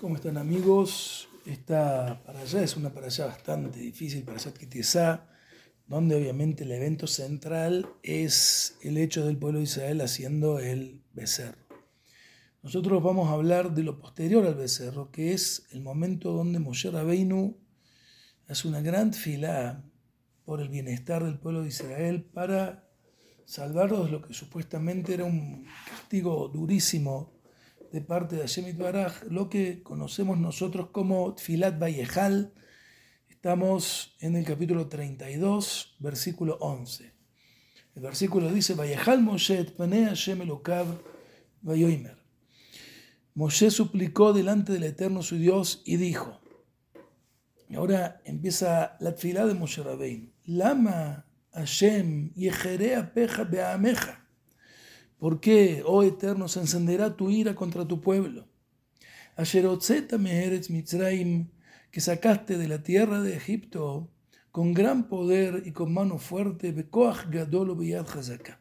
¿Cómo 0.00 0.14
están 0.14 0.38
amigos? 0.38 1.28
Esta 1.44 2.22
para 2.24 2.40
allá 2.40 2.62
es 2.62 2.74
una 2.74 2.88
para 2.88 3.08
allá 3.08 3.26
bastante 3.26 3.80
difícil 3.80 4.24
para 4.24 4.38
allá 4.38 4.54
Kitizá, 4.54 5.28
donde 5.86 6.16
obviamente 6.16 6.64
el 6.64 6.72
evento 6.72 7.06
central 7.06 7.86
es 8.02 8.78
el 8.80 8.96
hecho 8.96 9.26
del 9.26 9.36
pueblo 9.36 9.58
de 9.58 9.64
Israel 9.64 10.00
haciendo 10.00 10.58
el 10.58 11.02
becerro. 11.12 11.66
Nosotros 12.62 13.02
vamos 13.02 13.28
a 13.28 13.32
hablar 13.32 13.74
de 13.74 13.82
lo 13.82 13.98
posterior 13.98 14.46
al 14.46 14.54
becerro, 14.54 15.10
que 15.10 15.34
es 15.34 15.66
el 15.70 15.82
momento 15.82 16.32
donde 16.32 16.60
Moshe 16.60 16.90
Rabbeinu 16.90 17.58
hace 18.48 18.68
una 18.68 18.80
gran 18.80 19.12
fila 19.12 19.84
por 20.46 20.62
el 20.62 20.70
bienestar 20.70 21.24
del 21.24 21.38
pueblo 21.38 21.60
de 21.60 21.68
Israel 21.68 22.24
para 22.24 22.88
salvarlos 23.44 24.06
de 24.06 24.12
lo 24.12 24.22
que 24.22 24.32
supuestamente 24.32 25.12
era 25.12 25.24
un 25.24 25.66
castigo 25.86 26.48
durísimo 26.48 27.39
de 27.92 28.00
parte 28.00 28.36
de 28.36 28.42
Hashem 28.42 28.76
Baraj, 28.78 29.24
lo 29.30 29.48
que 29.48 29.82
conocemos 29.82 30.38
nosotros 30.38 30.90
como 30.90 31.34
Tfilat 31.34 31.78
Vallejal. 31.78 32.54
Estamos 33.28 34.16
en 34.20 34.36
el 34.36 34.44
capítulo 34.44 34.88
32, 34.88 35.96
versículo 35.98 36.56
11. 36.60 37.12
El 37.96 38.02
versículo 38.02 38.52
dice, 38.52 38.74
Vallejal 38.74 39.22
Moshe, 39.22 39.64
Pane 39.64 40.04
Hashem 40.04 40.42
Elokav, 40.42 40.86
Vayoimer. 41.62 42.18
Moshe 43.34 43.70
suplicó 43.70 44.32
delante 44.32 44.72
del 44.72 44.84
Eterno 44.84 45.22
su 45.22 45.36
Dios 45.36 45.82
y 45.84 45.96
dijo, 45.96 46.40
y 47.68 47.76
ahora 47.76 48.20
empieza 48.24 48.96
la 49.00 49.14
tfilá 49.14 49.46
de 49.46 49.54
Moshe 49.54 49.82
Rabbein, 49.82 50.32
Lama 50.44 51.26
Hashem 51.52 52.32
Yejerea 52.34 53.12
Peja 53.12 53.44
Beameja. 53.44 54.19
¿Por 55.20 55.38
qué, 55.38 55.82
oh 55.84 56.02
Eterno, 56.02 56.48
se 56.48 56.60
encenderá 56.60 57.14
tu 57.14 57.28
ira 57.28 57.54
contra 57.54 57.86
tu 57.86 58.00
pueblo? 58.00 58.48
Mitzrayim, 60.70 61.50
que 61.90 62.00
sacaste 62.00 62.56
de 62.56 62.66
la 62.66 62.82
tierra 62.82 63.20
de 63.20 63.36
Egipto 63.36 64.10
con 64.50 64.72
gran 64.72 65.08
poder 65.08 65.62
y 65.66 65.72
con 65.72 65.92
mano 65.92 66.18
fuerte, 66.18 66.72
Bekoach 66.72 67.28
Biyad 67.28 68.06
Hazaka. 68.08 68.60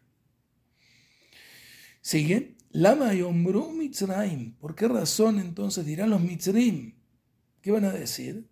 Sigue, 2.02 2.58
Lama 2.72 3.14
Mitzrayim. 3.14 4.56
¿Por 4.56 4.76
qué 4.76 4.90
razón 4.90 5.40
entonces 5.40 5.86
dirán 5.86 6.10
los 6.10 6.22
Mitzrim? 6.22 6.96
¿Qué 7.62 7.72
van 7.72 7.86
a 7.86 7.92
decir? 7.92 8.50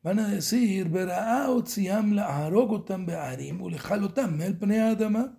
Van 0.00 0.20
a 0.20 0.28
decir, 0.28 0.88
Vera'aot 0.88 1.66
Siamla 1.66 2.24
Aharogotam 2.26 3.04
Be'arim 3.04 3.60
Ulejalotam 3.60 4.36
Mel 4.36 4.56
Pneadama. 4.56 5.36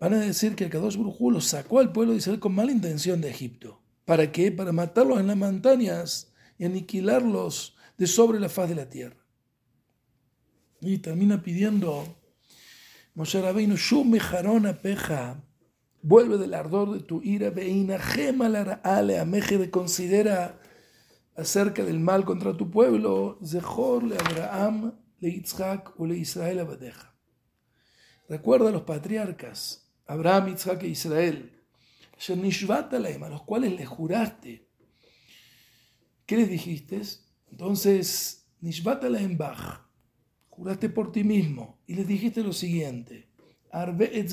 Van 0.00 0.14
a 0.14 0.18
decir 0.18 0.54
que 0.54 0.64
el 0.64 0.70
Kadosh 0.70 0.96
Brujú 0.96 1.30
los 1.30 1.46
sacó 1.46 1.78
al 1.80 1.92
pueblo 1.92 2.12
de 2.12 2.18
Israel 2.18 2.40
con 2.40 2.54
mala 2.54 2.72
intención 2.72 3.20
de 3.20 3.30
Egipto. 3.30 3.82
¿Para 4.04 4.32
qué? 4.32 4.52
Para 4.52 4.72
matarlos 4.72 5.20
en 5.20 5.28
las 5.28 5.36
montañas 5.36 6.32
y 6.58 6.64
aniquilarlos 6.64 7.76
de 7.96 8.06
sobre 8.06 8.40
la 8.40 8.48
faz 8.48 8.68
de 8.68 8.74
la 8.74 8.88
tierra. 8.88 9.24
Y 10.80 10.98
termina 10.98 11.42
pidiendo 11.42 12.04
Moshe 13.14 13.40
Rabbeinu, 13.40 13.76
Shumejarona 13.76 14.82
peja, 14.82 15.42
vuelve 16.02 16.36
del 16.36 16.52
ardor 16.52 16.92
de 16.92 17.00
tu 17.00 17.22
ira, 17.22 17.50
veina, 17.50 17.98
gemalar 17.98 18.80
ale 18.84 19.18
ameje, 19.18 19.70
considera 19.70 20.60
acerca 21.36 21.84
del 21.84 22.00
mal 22.00 22.24
contra 22.24 22.56
tu 22.56 22.70
pueblo, 22.70 23.38
Zehor 23.44 24.02
le 24.02 24.16
Abraham, 24.16 24.98
le 25.20 25.30
Yitzhak 25.30 25.98
o 25.98 26.06
le 26.06 26.16
Israel 26.16 26.58
abadeja. 26.58 27.14
Recuerda 28.28 28.68
a 28.68 28.72
los 28.72 28.82
patriarcas, 28.82 29.83
Abraham, 30.06 30.48
Isaac 30.54 30.82
e 30.82 30.88
Israel, 30.88 31.50
a 33.24 33.28
los 33.28 33.42
cuales 33.42 33.72
les 33.72 33.88
juraste. 33.88 34.68
¿Qué 36.26 36.36
les 36.36 36.48
dijiste? 36.48 37.00
Entonces, 37.50 38.46
juraste 40.48 40.88
por 40.88 41.12
ti 41.12 41.24
mismo 41.24 41.78
y 41.86 41.94
les 41.94 42.06
dijiste 42.06 42.42
lo 42.42 42.52
siguiente: 42.52 43.28
Arbe 43.70 44.10
et 44.18 44.28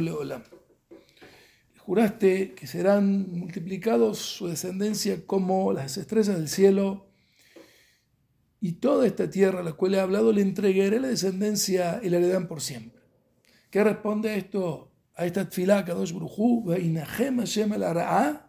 leolam. 0.00 0.42
Juraste 1.78 2.54
que 2.54 2.66
serán 2.66 3.30
multiplicados 3.30 4.18
su 4.18 4.48
descendencia 4.48 5.24
como 5.24 5.72
las 5.72 5.96
estrellas 5.96 6.36
del 6.36 6.48
cielo 6.48 7.05
y 8.60 8.72
toda 8.72 9.06
esta 9.06 9.28
tierra 9.30 9.60
a 9.60 9.62
la 9.62 9.72
cual 9.74 9.94
he 9.94 10.00
hablado 10.00 10.32
le 10.32 10.42
entregaré 10.42 10.98
la 10.98 11.08
descendencia 11.08 12.00
y 12.02 12.08
la 12.08 12.18
heredan 12.18 12.48
por 12.48 12.60
siempre. 12.60 13.02
¿Qué 13.70 13.84
responde 13.84 14.36
esto? 14.36 14.92
A 15.14 15.24
esta 15.24 15.48
tfilá, 15.48 15.84
Kadosh 15.84 16.12
Brujú, 16.12 16.64
Hashem 16.68 17.72
el 17.72 17.82
Ara'a, 17.82 18.48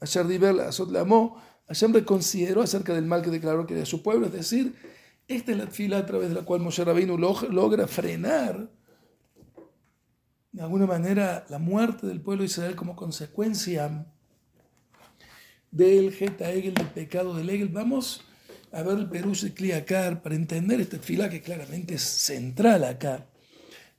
Asher 0.00 0.26
Hashem 1.68 1.92
reconsideró 1.92 2.62
acerca 2.62 2.94
del 2.94 3.04
mal 3.04 3.22
que 3.22 3.30
declaró 3.30 3.66
que 3.66 3.74
era 3.74 3.84
su 3.84 4.02
pueblo, 4.02 4.26
es 4.26 4.32
decir, 4.32 4.74
esta 5.28 5.52
es 5.52 5.58
la 5.58 5.66
tfilá 5.66 5.98
a 5.98 6.06
través 6.06 6.30
de 6.30 6.34
la 6.34 6.42
cual 6.42 6.60
Moshe 6.60 6.82
Rabbeinu 6.82 7.18
logra 7.18 7.86
frenar 7.86 8.70
de 10.52 10.62
alguna 10.62 10.86
manera 10.86 11.44
la 11.50 11.58
muerte 11.58 12.06
del 12.06 12.22
pueblo 12.22 12.42
de 12.42 12.46
Israel 12.46 12.74
como 12.74 12.96
consecuencia 12.96 14.06
del 15.70 16.12
Geta 16.12 16.50
Egel, 16.50 16.74
del 16.74 16.88
pecado 16.88 17.34
del 17.34 17.50
Egel. 17.50 17.68
Vamos 17.68 18.24
a 18.72 18.82
ver 18.82 18.98
el 18.98 19.08
Perú 19.08 19.32
de 19.40 19.52
Kliakar 19.52 20.22
para 20.22 20.34
entender 20.34 20.80
esta 20.80 20.98
fila 20.98 21.30
que 21.30 21.40
claramente 21.40 21.94
es 21.94 22.02
central 22.02 22.84
acá, 22.84 23.26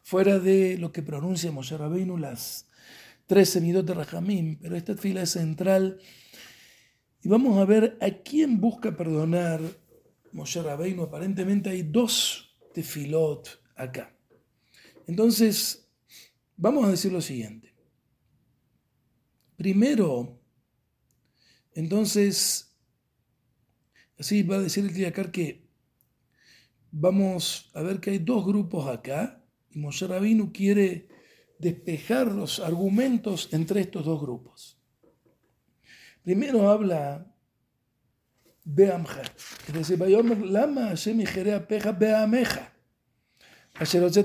fuera 0.03 0.39
de 0.39 0.77
lo 0.77 0.91
que 0.91 1.01
pronuncia 1.01 1.51
Moshe 1.51 1.77
Rabbeinu, 1.77 2.17
las 2.17 2.67
tres 3.25 3.49
semidot 3.49 3.85
de 3.85 3.93
Rajamim, 3.93 4.57
pero 4.59 4.75
esta 4.75 4.95
fila 4.95 5.21
es 5.21 5.31
central. 5.31 5.99
Y 7.21 7.29
vamos 7.29 7.57
a 7.59 7.65
ver 7.65 7.97
a 8.01 8.09
quién 8.09 8.59
busca 8.59 8.95
perdonar 8.95 9.61
Moshe 10.31 10.61
Rabbeinu. 10.61 11.03
Aparentemente 11.03 11.69
hay 11.69 11.83
dos 11.83 12.57
tefilot 12.73 13.61
acá. 13.75 14.15
Entonces, 15.05 15.89
vamos 16.55 16.85
a 16.85 16.91
decir 16.91 17.11
lo 17.11 17.21
siguiente. 17.21 17.73
Primero, 19.57 20.39
entonces, 21.73 22.68
Así 24.19 24.43
va 24.43 24.57
a 24.57 24.61
decir 24.61 24.83
el 24.83 24.91
Kliakar 24.91 25.31
que 25.31 25.69
vamos 26.91 27.71
a 27.73 27.81
ver 27.81 28.01
que 28.01 28.11
hay 28.11 28.19
dos 28.19 28.45
grupos 28.45 28.87
acá 28.87 29.41
y 29.69 29.79
Moshe 29.79 30.07
Rabinu 30.07 30.51
quiere 30.51 31.07
despejar 31.57 32.27
los 32.27 32.59
argumentos 32.59 33.47
entre 33.53 33.79
estos 33.79 34.05
dos 34.05 34.19
grupos. 34.19 34.77
Primero 36.23 36.69
habla 36.69 37.33
de 38.65 38.91
Amja, 38.91 39.21
es 39.67 39.73
decir, 39.73 39.97
Lama 39.99 40.93
Peja 41.67 41.91
Beameja, 41.93 42.73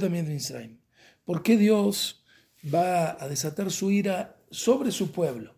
también 0.01 0.27
de 0.27 0.35
Israel. 0.35 0.81
¿Por 1.25 1.43
qué 1.43 1.57
Dios 1.57 2.25
va 2.73 3.23
a 3.23 3.29
desatar 3.29 3.71
su 3.71 3.93
ira 3.93 4.37
sobre 4.51 4.91
su 4.91 5.13
pueblo? 5.13 5.55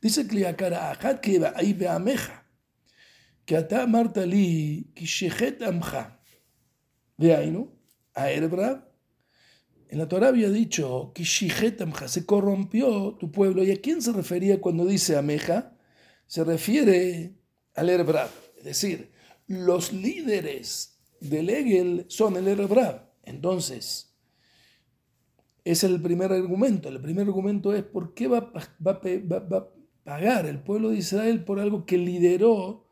Dice 0.00 0.26
Kliakar, 0.26 0.74
Ajat 0.74 1.20
que 1.20 1.40
ahí 1.54 1.72
Beameja 1.72 2.45
que 3.45 3.59
אתה 3.59 3.83
אמרת 3.83 4.17
לי, 4.17 4.83
כי 4.95 5.07
שיחת 5.07 5.61
עמך, 5.61 5.97
דהיינו, 7.19 7.67
הערב 8.15 8.53
en 9.91 9.97
la 9.97 10.07
Torah 10.07 10.29
había 10.29 10.49
dicho 10.49 11.11
que 11.13 11.25
se 11.25 12.25
corrompió 12.25 13.15
tu 13.19 13.29
pueblo. 13.29 13.61
¿Y 13.61 13.71
a 13.71 13.81
quién 13.81 14.01
se 14.01 14.13
refería 14.13 14.61
cuando 14.61 14.85
dice 14.85 15.17
Ameja? 15.17 15.75
Se 16.27 16.45
refiere 16.45 17.35
al 17.75 17.89
Erebrab. 17.89 18.29
Es 18.57 18.63
decir, 18.63 19.11
los 19.47 19.91
líderes 19.91 20.97
del 21.19 21.49
Egel 21.49 22.05
son 22.07 22.37
el 22.37 22.47
Erebrab. 22.47 23.11
Entonces, 23.23 24.15
es 25.65 25.83
el 25.83 26.01
primer 26.01 26.31
argumento. 26.31 26.87
El 26.87 27.01
primer 27.01 27.27
argumento 27.27 27.73
es 27.73 27.83
por 27.83 28.13
qué 28.13 28.29
va, 28.29 28.39
va, 28.39 29.01
va 29.01 29.57
a 29.57 29.67
pagar 30.05 30.45
el 30.45 30.63
pueblo 30.63 30.91
de 30.91 30.99
Israel 30.99 31.43
por 31.43 31.59
algo 31.59 31.85
que 31.85 31.97
lideró 31.97 32.84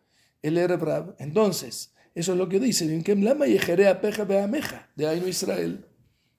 el 0.45 0.59
Erebrab. 0.59 1.17
Entonces, 1.19 1.95
eso 2.15 2.33
es 2.33 2.39
lo 2.39 2.49
que 2.49 2.61
dice, 2.61 2.87
de 4.95 5.09
Ainu 5.09 5.27
Israel. 5.27 5.87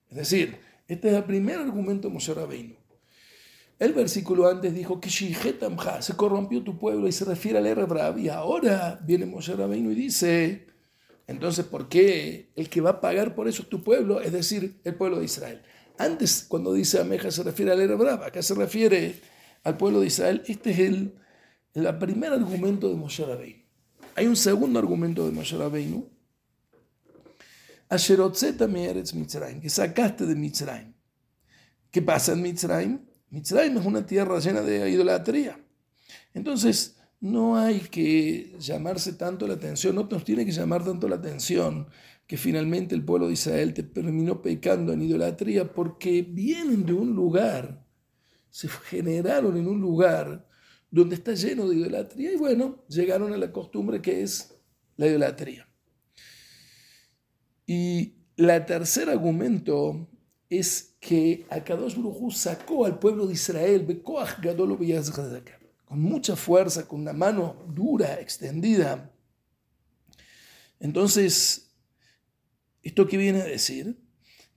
Es 0.10 0.18
decir, 0.18 0.58
este 0.88 1.10
es 1.10 1.16
el 1.16 1.24
primer 1.24 1.58
argumento 1.58 2.08
de 2.08 2.14
Moshe 2.14 2.34
Rabbeinu. 2.34 2.76
El 3.80 3.94
versículo 3.94 4.48
antes 4.48 4.74
dijo 4.74 5.02
que 5.02 5.10
se 5.10 6.16
corrompió 6.16 6.64
tu 6.64 6.78
pueblo 6.78 7.08
y 7.08 7.12
se 7.12 7.26
refiere 7.26 7.58
al 7.58 7.66
Erebrab. 7.66 8.20
Y 8.20 8.30
ahora 8.30 9.02
viene 9.04 9.26
Moshe 9.26 9.56
Rabbeinu 9.56 9.92
y 9.92 9.96
dice, 9.96 10.68
entonces, 11.26 11.66
¿por 11.66 11.90
qué 11.90 12.52
el 12.56 12.70
que 12.70 12.82
va 12.82 12.92
a 12.92 13.02
pagar 13.02 13.34
por 13.34 13.48
eso 13.48 13.64
es 13.64 13.70
tu 13.70 13.84
pueblo? 13.84 14.22
Es 14.22 14.32
decir, 14.32 14.80
el 14.84 14.94
pueblo 14.94 15.18
de 15.18 15.26
Israel. 15.26 15.64
Antes, 15.98 16.46
cuando 16.48 16.74
dice 16.74 17.00
Ameja, 17.02 17.32
se 17.32 17.42
refiere 17.42 17.72
al 17.72 17.82
Erebrab. 17.82 18.24
Acá 18.24 18.44
se 18.44 18.54
refiere 18.54 19.16
al 19.64 19.78
pueblo 19.78 20.02
de 20.02 20.08
Israel. 20.08 20.44
Este 20.46 20.70
es 20.70 20.80
el, 20.80 21.16
el 21.74 21.98
primer 21.98 22.34
argumento 22.34 22.88
de 22.88 22.96
Moshe 22.96 23.26
Rabbeinu. 23.26 23.65
Hay 24.16 24.28
un 24.28 24.36
segundo 24.36 24.80
argumento 24.80 25.26
de 25.26 25.32
Moshe 25.32 25.58
Rabbeinu. 25.58 26.10
Que 29.62 29.70
sacaste 29.70 30.26
de 30.26 30.36
Mitzrayim. 30.36 30.94
¿Qué 31.92 32.02
pasa 32.02 32.34
en 32.34 32.42
Mitzrayim? 32.42 33.00
Mitzrayim 33.30 33.78
es 33.78 33.86
una 33.86 34.06
tierra 34.06 34.40
llena 34.40 34.62
de 34.62 34.90
idolatría. 34.90 35.60
Entonces, 36.34 36.98
no 37.20 37.58
hay 37.58 37.80
que 37.80 38.56
llamarse 38.60 39.14
tanto 39.14 39.48
la 39.48 39.56
atención, 39.56 39.96
no 39.96 40.08
nos 40.10 40.24
tiene 40.24 40.46
que 40.46 40.52
llamar 40.52 40.84
tanto 40.84 41.08
la 41.08 41.16
atención 41.16 41.88
que 42.28 42.38
finalmente 42.38 42.96
el 42.96 43.04
pueblo 43.04 43.28
de 43.28 43.34
Israel 43.34 43.74
te 43.74 43.84
terminó 43.84 44.42
pecando 44.42 44.94
en 44.94 45.02
idolatría 45.02 45.72
porque 45.74 46.22
vienen 46.24 46.86
de 46.86 46.94
un 46.94 47.16
lugar, 47.16 47.86
se 48.50 48.68
generaron 48.68 49.58
en 49.58 49.68
un 49.68 49.80
lugar 49.80 50.48
donde 50.96 51.16
está 51.16 51.34
lleno 51.34 51.68
de 51.68 51.76
idolatría 51.76 52.32
y 52.32 52.38
bueno, 52.38 52.86
llegaron 52.88 53.34
a 53.34 53.38
la 53.38 53.52
costumbre 53.52 54.02
que 54.02 54.24
es 54.24 54.56
la 54.96 55.08
idolatría. 55.08 55.68
Y 57.68 58.14
la 58.38 58.66
tercer 58.66 59.10
argumento 59.10 60.08
es 60.50 60.96
que 61.02 61.46
Akadosh 61.50 61.98
Baruj 61.98 62.34
sacó 62.34 62.86
al 62.86 62.98
pueblo 62.98 63.28
de 63.28 63.34
Israel, 63.34 64.02
con 65.84 66.00
mucha 66.00 66.38
fuerza, 66.38 66.88
con 66.88 67.02
una 67.02 67.12
mano 67.12 67.66
dura, 67.68 68.22
extendida. 68.22 69.14
Entonces, 70.80 71.76
¿esto 72.84 73.06
qué 73.06 73.18
viene 73.18 73.42
a 73.42 73.46
decir? 73.46 74.02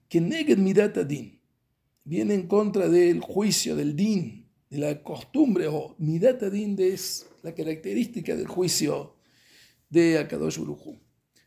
Que 0.07 0.21
Neged 0.21 0.57
Midat 0.57 0.99
Adin 0.99 1.41
viene 2.05 2.33
en 2.33 2.47
contra 2.47 2.87
del 2.87 3.19
juicio, 3.19 3.75
del 3.75 3.97
din, 3.97 4.48
de 4.69 4.77
la 4.77 5.03
costumbre, 5.03 5.67
o 5.67 5.95
Midat 5.97 6.43
es 6.43 7.27
la 7.41 7.53
característica 7.53 8.35
del 8.35 8.47
juicio 8.47 9.15
de 9.89 10.19
Akadosh 10.19 10.59
Baruj 10.59 10.99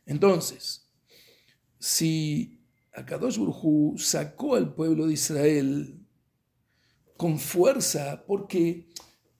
Entonces, 0.05 0.89
si 1.79 2.59
Akadosh 2.93 3.37
Burhu 3.37 3.97
sacó 3.97 4.55
al 4.55 4.73
pueblo 4.73 5.07
de 5.07 5.13
Israel 5.13 5.99
con 7.17 7.39
fuerza 7.39 8.23
porque 8.27 8.89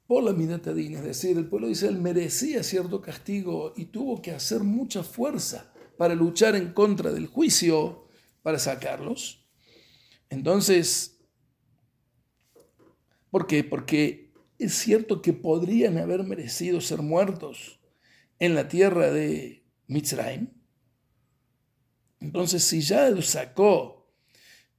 por 0.08 0.24
la 0.24 0.34
minatadina, 0.34 1.00
es 1.00 1.06
decir, 1.06 1.38
el 1.38 1.48
pueblo 1.48 1.68
de 1.68 1.74
Israel 1.74 2.00
merecía 2.00 2.64
cierto 2.64 3.02
castigo 3.02 3.74
y 3.76 3.86
tuvo 3.86 4.22
que 4.22 4.32
hacer 4.32 4.64
mucha 4.64 5.04
fuerza 5.04 5.72
para 5.98 6.16
luchar 6.16 6.56
en 6.56 6.74
contra 6.74 7.12
del 7.12 7.28
juicio 7.28 8.08
para 8.42 8.60
sacarlos. 8.60 9.48
Entonces, 10.30 11.13
¿por 13.34 13.48
qué? 13.48 13.66
Porque 13.66 14.32
es 14.60 14.76
cierto 14.76 15.22
que 15.22 15.34
podrían 15.34 15.98
haber 15.98 16.24
merecido 16.24 16.80
ser 16.80 17.02
muertos 17.02 17.82
en 18.40 18.56
la 18.56 18.70
tierra 18.70 19.12
de 19.12 19.66
Mitzrayim, 19.88 20.48
entonces, 22.24 22.64
si 22.64 22.80
ya 22.80 23.10
lo 23.10 23.22
sacó 23.22 24.10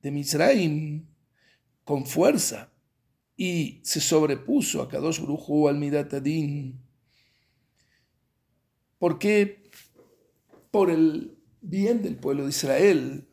de 0.01 0.11
Misraim 0.11 1.06
con 1.85 2.06
fuerza 2.06 2.73
y 3.37 3.81
se 3.85 4.01
sobrepuso 4.01 4.81
a 4.81 4.89
Kadosh 4.89 5.21
Brujo 5.21 5.69
al 5.69 5.77
Midatadin, 5.77 6.81
porque 8.99 9.71
por 10.71 10.89
el 10.91 11.37
bien 11.61 12.03
del 12.03 12.17
pueblo 12.17 12.45
de 12.45 12.49
Israel, 12.49 13.29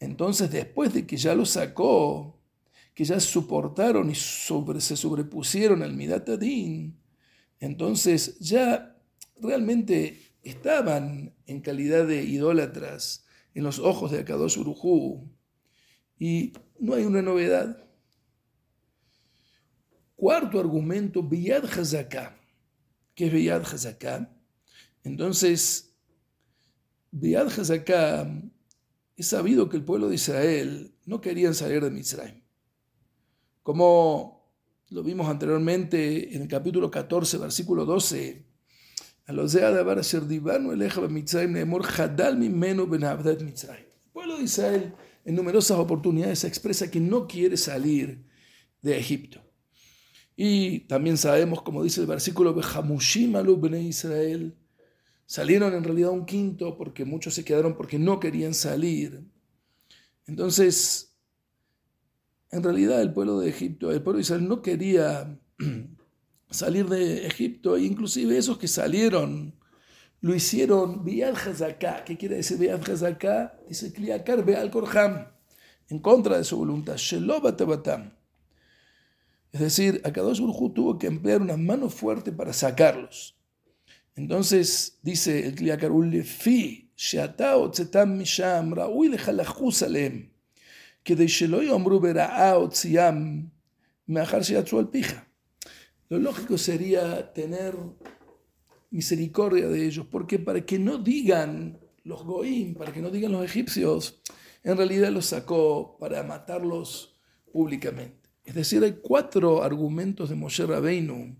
entonces 0.00 0.50
después 0.50 0.92
de 0.92 1.06
que 1.06 1.16
ya 1.16 1.36
lo 1.36 1.46
sacó, 1.46 2.41
que 2.94 3.04
ya 3.04 3.20
soportaron 3.20 4.10
y 4.10 4.14
se 4.14 4.96
sobrepusieron 4.96 5.82
al 5.82 5.94
Midatadin, 5.94 6.98
entonces 7.58 8.38
ya 8.38 8.98
realmente 9.40 10.34
estaban 10.42 11.34
en 11.46 11.60
calidad 11.60 12.06
de 12.06 12.24
idólatras 12.24 13.24
en 13.54 13.64
los 13.64 13.78
ojos 13.78 14.10
de 14.10 14.20
Akadosh 14.20 14.58
Urujú. 14.58 15.30
Y 16.18 16.52
no 16.78 16.94
hay 16.94 17.04
una 17.04 17.22
novedad. 17.22 17.88
Cuarto 20.16 20.60
argumento, 20.60 21.22
Biyad 21.22 21.64
Hazaká. 21.64 22.38
¿Qué 23.14 23.26
es 23.26 23.32
Biyad 23.32 23.62
Hazaká? 23.62 24.34
Entonces, 25.04 25.94
Biyad 27.10 27.46
Hazaká 27.48 28.30
es 29.16 29.26
sabido 29.26 29.68
que 29.68 29.76
el 29.76 29.84
pueblo 29.84 30.08
de 30.08 30.14
Israel 30.14 30.94
no 31.04 31.20
querían 31.20 31.54
salir 31.54 31.82
de 31.82 31.90
Mitzrayim. 31.90 32.41
Como 33.62 34.50
lo 34.90 35.02
vimos 35.02 35.28
anteriormente 35.28 36.34
en 36.34 36.42
el 36.42 36.48
capítulo 36.48 36.90
14, 36.90 37.38
versículo 37.38 37.84
12, 37.84 38.44
el 43.78 44.10
pueblo 44.12 44.36
de 44.36 44.42
Israel 44.42 44.94
en 45.24 45.34
numerosas 45.36 45.78
oportunidades 45.78 46.44
expresa 46.44 46.90
que 46.90 47.00
no 47.00 47.26
quiere 47.28 47.56
salir 47.56 48.24
de 48.80 48.98
Egipto. 48.98 49.40
Y 50.36 50.80
también 50.80 51.16
sabemos, 51.16 51.62
como 51.62 51.84
dice 51.84 52.00
el 52.00 52.06
versículo, 52.06 52.54
Israel, 53.82 54.56
salieron 55.26 55.72
en 55.74 55.84
realidad 55.84 56.10
un 56.10 56.26
quinto 56.26 56.76
porque 56.76 57.04
muchos 57.04 57.34
se 57.34 57.44
quedaron 57.44 57.76
porque 57.76 57.98
no 57.98 58.18
querían 58.18 58.54
salir. 58.54 59.24
Entonces, 60.26 61.11
en 62.52 62.62
realidad 62.62 63.00
el 63.00 63.12
pueblo 63.12 63.40
de 63.40 63.48
Egipto, 63.48 63.90
el 63.90 64.02
pueblo 64.02 64.18
de 64.18 64.22
Israel 64.22 64.46
no 64.46 64.60
quería 64.60 65.38
salir 66.50 66.86
de 66.86 67.26
Egipto, 67.26 67.76
e 67.76 67.82
inclusive 67.82 68.36
esos 68.36 68.58
que 68.58 68.68
salieron 68.68 69.54
lo 70.20 70.34
hicieron 70.34 71.02
Bial 71.02 71.34
Hazaká. 71.34 72.04
¿Qué 72.04 72.16
quiere 72.16 72.36
decir 72.36 72.58
Bial 72.58 72.80
Hazaká? 72.80 73.58
Dice 73.68 73.92
Kliakar 73.92 74.44
Beal 74.44 74.70
Korham, 74.70 75.26
en 75.88 75.98
contra 75.98 76.36
de 76.36 76.44
su 76.44 76.58
voluntad. 76.58 76.96
Es 79.52 79.60
decir, 79.60 80.00
Akadosh 80.04 80.40
Urhu 80.40 80.72
tuvo 80.72 80.98
que 80.98 81.06
emplear 81.08 81.42
una 81.42 81.56
mano 81.56 81.88
fuerte 81.88 82.32
para 82.32 82.52
sacarlos. 82.52 83.36
Entonces 84.14 84.98
dice 85.02 85.46
el 85.46 85.54
Kliakar 85.54 85.90
Ulefi, 85.90 86.92
Sheatao 86.94 87.70
Tzetam 87.70 88.18
Misham, 88.18 88.74
Raúl 88.74 89.10
Lejalachus 89.10 89.82
Alem, 89.82 90.31
Meachar 94.06 94.42
Sheatzu 94.42 94.78
al 94.78 94.90
Pija. 94.90 95.28
Lo 96.08 96.18
lógico 96.18 96.58
sería 96.58 97.32
tener 97.32 97.74
misericordia 98.90 99.68
de 99.68 99.86
ellos, 99.86 100.06
porque 100.10 100.38
para 100.38 100.60
que 100.60 100.78
no 100.78 100.98
digan 100.98 101.80
los 102.04 102.24
goim, 102.24 102.74
para 102.74 102.92
que 102.92 103.00
no 103.00 103.10
digan 103.10 103.32
los 103.32 103.44
egipcios, 103.44 104.20
en 104.62 104.76
realidad 104.76 105.10
los 105.10 105.26
sacó 105.26 105.96
para 105.98 106.22
matarlos 106.22 107.18
públicamente. 107.52 108.28
Es 108.44 108.54
decir, 108.54 108.82
hay 108.84 108.98
cuatro 109.00 109.62
argumentos 109.62 110.28
de 110.28 110.34
Moshe 110.34 110.66
Rabbeinu 110.66 111.36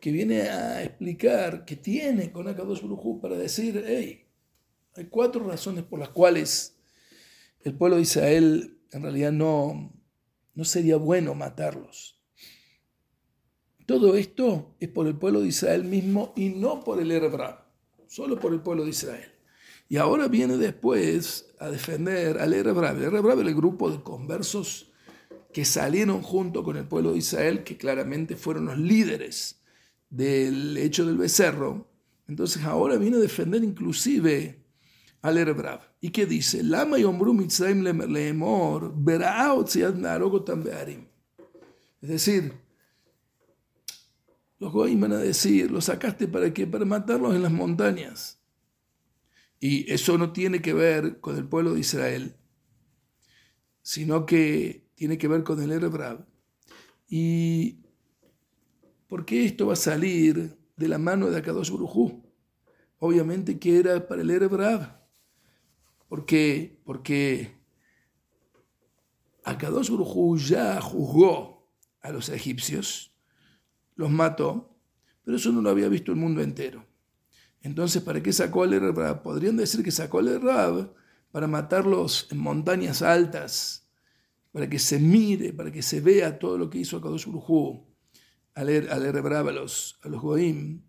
que 0.00 0.12
viene 0.12 0.42
a 0.42 0.84
explicar, 0.84 1.64
que 1.64 1.76
tiene 1.76 2.30
con 2.30 2.46
Akadosh 2.46 2.82
Baruj 2.82 3.20
para 3.20 3.36
decir, 3.36 3.82
hey, 3.84 4.26
hay 4.94 5.04
cuatro 5.06 5.44
razones 5.44 5.84
por 5.84 5.98
las 5.98 6.10
cuales 6.10 6.76
el 7.64 7.74
pueblo 7.74 7.96
de 7.96 8.02
Israel 8.02 8.77
en 8.92 9.02
realidad 9.02 9.32
no, 9.32 9.92
no 10.54 10.64
sería 10.64 10.96
bueno 10.96 11.34
matarlos. 11.34 12.20
Todo 13.86 14.16
esto 14.16 14.74
es 14.80 14.88
por 14.88 15.06
el 15.06 15.16
pueblo 15.16 15.40
de 15.40 15.48
Israel 15.48 15.84
mismo 15.84 16.32
y 16.36 16.50
no 16.50 16.84
por 16.84 17.00
el 17.00 17.10
Erebrab, 17.10 17.64
solo 18.06 18.38
por 18.38 18.52
el 18.52 18.60
pueblo 18.60 18.84
de 18.84 18.90
Israel. 18.90 19.32
Y 19.88 19.96
ahora 19.96 20.28
viene 20.28 20.58
después 20.58 21.54
a 21.58 21.70
defender 21.70 22.38
al 22.38 22.52
Erebrab. 22.52 22.96
El 22.98 23.14
es 23.14 23.46
el 23.46 23.54
grupo 23.54 23.90
de 23.90 24.02
conversos 24.02 24.92
que 25.52 25.64
salieron 25.64 26.20
junto 26.20 26.62
con 26.62 26.76
el 26.76 26.86
pueblo 26.86 27.12
de 27.12 27.18
Israel, 27.18 27.64
que 27.64 27.78
claramente 27.78 28.36
fueron 28.36 28.66
los 28.66 28.78
líderes 28.78 29.62
del 30.10 30.76
hecho 30.76 31.06
del 31.06 31.16
becerro. 31.16 31.88
Entonces 32.28 32.64
ahora 32.64 32.96
viene 32.96 33.16
a 33.16 33.20
defender 33.20 33.64
inclusive 33.64 34.66
al 35.22 35.38
Erebrab. 35.38 35.80
¿Y 36.00 36.10
qué 36.10 36.26
dice? 36.26 36.62
Lama 36.62 36.98
yombru 36.98 37.34
mitzrayim 37.34 37.82
leemor, 37.82 38.94
Es 42.00 42.08
decir, 42.08 42.52
los 44.58 44.72
goyim 44.72 45.00
van 45.00 45.12
a 45.12 45.18
decir, 45.18 45.70
lo 45.70 45.80
sacaste 45.80 46.26
para 46.26 46.52
qué? 46.52 46.66
Para 46.66 46.84
matarlos 46.84 47.34
en 47.34 47.42
las 47.42 47.52
montañas. 47.52 48.40
Y 49.60 49.90
eso 49.92 50.18
no 50.18 50.32
tiene 50.32 50.60
que 50.60 50.72
ver 50.72 51.20
con 51.20 51.36
el 51.36 51.44
pueblo 51.44 51.74
de 51.74 51.80
Israel, 51.80 52.36
sino 53.82 54.26
que 54.26 54.88
tiene 54.94 55.18
que 55.18 55.28
ver 55.28 55.42
con 55.42 55.60
el 55.62 55.72
Erebrab. 55.72 56.26
¿Y 57.08 57.78
por 59.08 59.24
qué 59.24 59.44
esto 59.44 59.66
va 59.66 59.72
a 59.72 59.76
salir 59.76 60.56
de 60.76 60.88
la 60.88 60.98
mano 60.98 61.30
de 61.30 61.38
Akadosh 61.38 61.70
Burujú? 61.70 62.22
Obviamente 62.98 63.58
que 63.58 63.78
era 63.78 64.06
para 64.06 64.22
el 64.22 64.30
Erebrab. 64.30 64.97
¿Por 66.08 66.24
qué? 66.24 66.80
Porque 66.84 67.58
Akadosh 69.44 69.90
Burujú 69.90 70.36
ya 70.38 70.80
juzgó 70.80 71.68
a 72.00 72.10
los 72.10 72.28
egipcios 72.28 73.08
los 73.98 74.10
mató, 74.10 74.78
pero 75.24 75.36
eso 75.36 75.52
no 75.52 75.60
lo 75.60 75.68
había 75.68 75.88
visto 75.88 76.12
el 76.12 76.18
mundo 76.18 76.40
entero. 76.40 76.86
Entonces, 77.60 78.00
¿para 78.00 78.22
qué 78.22 78.32
sacó 78.32 78.62
al 78.62 78.94
Rab? 78.94 79.22
Podrían 79.22 79.56
decir 79.56 79.82
que 79.82 79.90
sacó 79.90 80.20
al 80.20 80.40
Rab 80.40 80.94
para 81.32 81.48
matarlos 81.48 82.28
en 82.30 82.38
montañas 82.38 83.02
altas, 83.02 83.90
para 84.52 84.70
que 84.70 84.78
se 84.78 85.00
mire, 85.00 85.52
para 85.52 85.72
que 85.72 85.82
se 85.82 86.00
vea 86.00 86.38
todo 86.38 86.56
lo 86.56 86.70
que 86.70 86.78
hizo 86.78 86.96
Akadosh 86.96 87.26
Hu 87.26 87.84
al, 88.54 88.68
al 88.88 89.32
a 89.34 89.52
los, 89.52 89.98
a 90.02 90.08
los 90.08 90.22
Goim. 90.22 90.82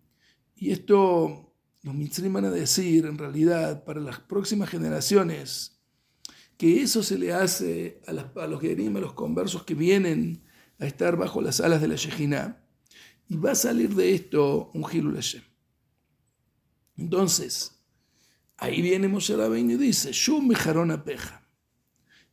Y 0.54 0.70
esto 0.70 1.49
los 1.82 1.94
Mitzrim 1.94 2.32
van 2.32 2.44
a 2.44 2.50
decir, 2.50 3.06
en 3.06 3.16
realidad, 3.16 3.84
para 3.84 4.00
las 4.00 4.20
próximas 4.20 4.68
generaciones, 4.68 5.80
que 6.56 6.82
eso 6.82 7.02
se 7.02 7.18
le 7.18 7.32
hace 7.32 8.02
a, 8.06 8.10
a 8.10 8.46
los 8.46 8.60
Gerim, 8.60 8.96
a 8.96 9.00
los 9.00 9.14
conversos 9.14 9.64
que 9.64 9.74
vienen 9.74 10.44
a 10.78 10.86
estar 10.86 11.16
bajo 11.16 11.40
las 11.40 11.60
alas 11.60 11.80
de 11.80 11.88
la 11.88 11.96
Shejina. 11.96 12.62
Y 13.28 13.36
va 13.36 13.52
a 13.52 13.54
salir 13.54 13.94
de 13.94 14.14
esto 14.14 14.70
un 14.74 14.84
Hilul 14.90 15.14
Hashem. 15.14 15.42
Entonces, 16.96 17.80
ahí 18.58 18.82
viene 18.82 19.08
Moshe 19.08 19.34
Rabbeinu 19.34 19.72
y 19.72 19.76
dice, 19.76 20.10
Shum 20.12 20.52
Jarona 20.52 21.02
Peja. 21.02 21.48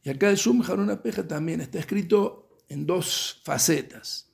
Y 0.03 0.09
acá 0.09 0.29
el 0.29 0.35
Shum 0.35 0.61
Jarona 0.61 1.01
Peja 1.01 1.25
también 1.25 1.61
está 1.61 1.79
escrito 1.79 2.49
en 2.67 2.85
dos 2.85 3.41
facetas. 3.45 4.26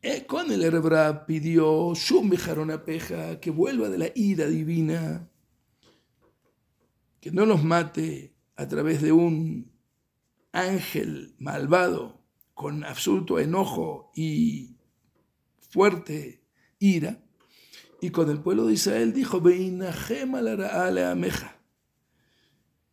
Eh, 0.00 0.26
con 0.26 0.52
el 0.52 0.62
Erebra 0.62 1.26
pidió 1.26 1.92
Jarona 2.38 2.84
Peja 2.84 3.40
que 3.40 3.50
vuelva 3.50 3.88
de 3.88 3.98
la 3.98 4.10
ira 4.14 4.46
divina, 4.46 5.28
que 7.20 7.32
no 7.32 7.44
los 7.46 7.64
mate 7.64 8.34
a 8.54 8.68
través 8.68 9.02
de 9.02 9.10
un 9.10 9.72
ángel 10.52 11.34
malvado 11.38 12.22
con 12.54 12.84
absoluto 12.84 13.40
enojo 13.40 14.12
y 14.14 14.76
fuerte 15.68 16.44
ira 16.78 17.24
y 18.00 18.10
con 18.10 18.30
el 18.30 18.40
pueblo 18.40 18.66
de 18.66 18.74
Israel 18.74 19.12
dijo, 19.12 19.42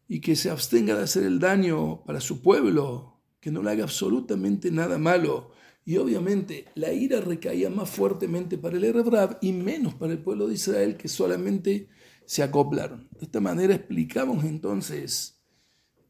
y 0.08 0.22
que 0.22 0.36
se 0.36 0.50
abstenga 0.50 0.96
de 0.96 1.04
hacer 1.04 1.24
el 1.24 1.40
daño 1.40 2.04
para 2.04 2.20
su 2.20 2.42
pueblo, 2.42 3.22
que 3.40 3.52
no 3.52 3.62
le 3.62 3.72
haga 3.72 3.84
absolutamente 3.84 4.72
nada 4.72 4.98
malo. 4.98 5.52
Y 5.86 5.98
obviamente 5.98 6.66
la 6.74 6.92
ira 6.92 7.22
recaía 7.22 7.70
más 7.70 7.90
fuertemente 7.90 8.58
para 8.58 8.76
el 8.76 8.84
Erebrab 8.84 9.38
y 9.40 9.54
menos 9.54 9.94
para 9.94 10.14
el 10.14 10.20
pueblo 10.20 10.48
de 10.48 10.56
Israel, 10.56 10.98
que 10.98 11.08
solamente 11.08 11.88
se 12.26 12.42
acoplaron. 12.42 13.08
De 13.12 13.26
esta 13.26 13.40
manera 13.40 13.76
explicamos 13.76 14.44
entonces 14.44 15.40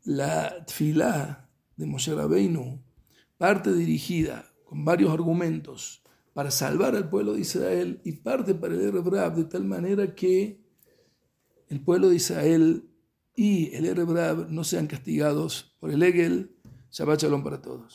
la 0.06 0.66
tfilá 0.66 1.50
de 1.76 1.86
Moshe 1.86 2.16
Rabbeinu, 2.16 2.82
parte 3.38 3.74
dirigida 3.74 4.54
con 4.64 4.86
varios 4.86 5.12
argumentos 5.12 6.04
para 6.34 6.52
salvar 6.52 6.96
al 6.96 7.10
pueblo 7.10 7.34
de 7.34 7.42
Israel 7.42 8.02
y 8.04 8.14
parte 8.14 8.56
para 8.56 8.76
el 8.76 8.82
Erebrab 8.82 9.36
de 9.36 9.46
tal 9.46 9.66
manera 9.66 10.16
que 10.16 10.64
el 11.68 11.82
pueblo 11.82 12.10
de 12.10 12.16
Israel 12.16 12.90
y 13.36 13.74
el 13.76 13.86
Erebrab 13.86 14.50
no 14.50 14.64
sean 14.64 14.88
castigados 14.88 15.76
por 15.80 15.92
el 15.92 16.02
Egel. 16.04 16.56
Shabbat 16.92 17.22
Shalom 17.22 17.44
para 17.44 17.62
todos. 17.62 17.94